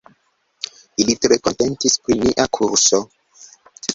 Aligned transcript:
Ili 1.03 1.15
tre 1.25 1.37
kontentis 1.49 1.99
pri 2.07 2.17
nia 2.21 2.47
kurso. 2.59 3.03